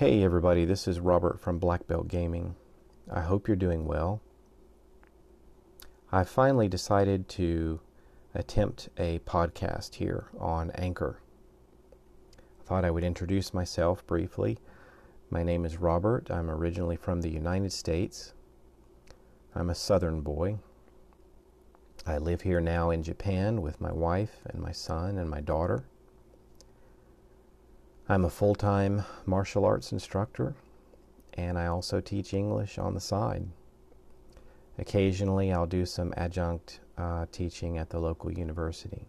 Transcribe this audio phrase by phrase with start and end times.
[0.00, 2.56] Hey everybody, this is Robert from Black Belt Gaming.
[3.12, 4.22] I hope you're doing well.
[6.10, 7.80] I finally decided to
[8.34, 11.20] attempt a podcast here on Anchor.
[12.38, 14.58] I thought I would introduce myself briefly.
[15.28, 16.30] My name is Robert.
[16.30, 18.32] I'm originally from the United States.
[19.54, 20.60] I'm a southern boy.
[22.10, 25.84] I live here now in Japan with my wife and my son and my daughter.
[28.08, 30.56] I'm a full time martial arts instructor,
[31.34, 33.46] and I also teach English on the side.
[34.76, 39.06] Occasionally, I'll do some adjunct uh, teaching at the local university.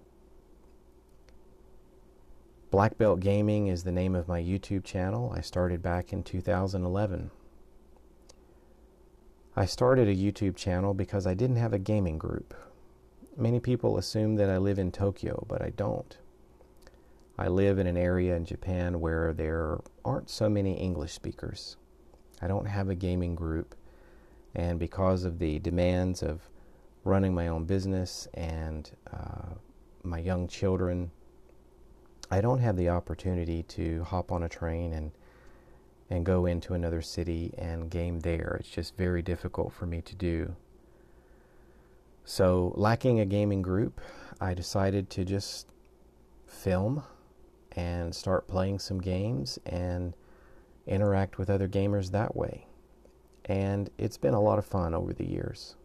[2.70, 5.34] Black Belt Gaming is the name of my YouTube channel.
[5.36, 7.32] I started back in 2011.
[9.56, 12.54] I started a YouTube channel because I didn't have a gaming group.
[13.42, 16.16] Many people assume that I live in Tokyo, but I don't.
[17.40, 21.76] I live in an area in Japan where there aren't so many English speakers.
[22.40, 23.74] I don't have a gaming group,
[24.54, 26.52] and because of the demands of
[27.04, 29.56] running my own business and uh,
[30.04, 31.10] my young children,
[32.30, 35.12] I don't have the opportunity to hop on a train and
[36.12, 38.58] and go into another city and game there.
[38.60, 40.56] It's just very difficult for me to do.
[42.34, 44.00] So, lacking a gaming group,
[44.40, 45.68] I decided to just
[46.48, 47.04] film
[47.74, 50.16] and start playing some games and
[50.88, 52.68] interact with other gamers that way.
[53.44, 55.76] And it's been a lot of fun over the years.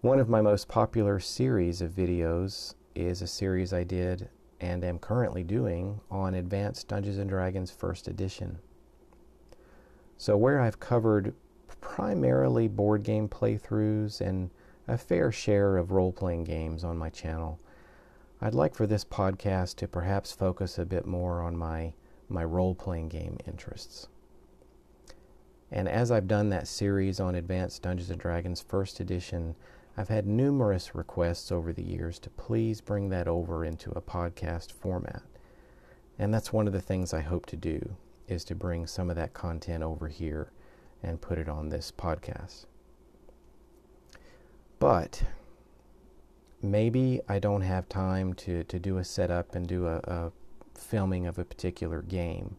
[0.00, 4.28] One of my most popular series of videos is a series I did
[4.60, 8.60] and am currently doing on Advanced Dungeons and Dragons First Edition.
[10.16, 11.34] So, where I've covered
[11.80, 14.50] primarily board game playthroughs and
[14.86, 17.58] a fair share of role playing games on my channel,
[18.40, 21.94] I'd like for this podcast to perhaps focus a bit more on my,
[22.28, 24.08] my role playing game interests.
[25.70, 29.56] And as I've done that series on Advanced Dungeons and Dragons First Edition,
[29.96, 34.72] I've had numerous requests over the years to please bring that over into a podcast
[34.72, 35.22] format.
[36.18, 37.96] And that's one of the things I hope to do
[38.28, 40.52] is to bring some of that content over here
[41.02, 42.66] and put it on this podcast.
[44.84, 45.22] But
[46.60, 50.32] maybe I don't have time to, to do a setup and do a, a
[50.74, 52.56] filming of a particular game,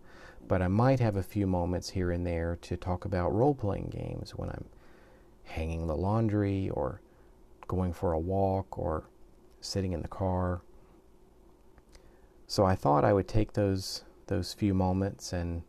[0.47, 3.91] but I might have a few moments here and there to talk about role playing
[3.93, 4.65] games when I'm
[5.43, 6.99] hanging the laundry or
[7.67, 9.03] going for a walk or
[9.61, 10.61] sitting in the car.
[12.47, 15.61] So I thought I would take those those few moments and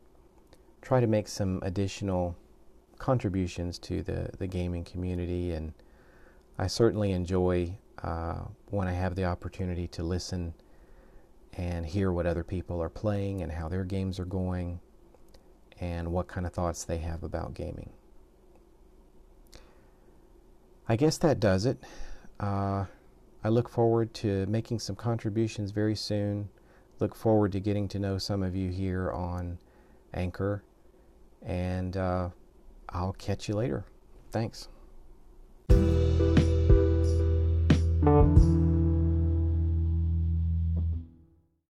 [0.81, 2.34] try to make some additional
[2.97, 5.75] contributions to the, the gaming community and
[6.59, 8.41] I certainly enjoy uh,
[8.71, 10.55] when I have the opportunity to listen
[11.55, 14.81] and hear what other people are playing and how their games are going
[15.81, 17.91] and what kind of thoughts they have about gaming.
[20.89, 21.78] I guess that does it.
[22.39, 22.84] Uh,
[23.43, 26.49] I look forward to making some contributions very soon.
[27.00, 29.59] Look forward to getting to know some of you here on
[30.15, 30.62] Anchor.
[31.44, 32.31] And uh,
[32.88, 33.84] I'll catch you later.
[34.31, 34.69] Thanks.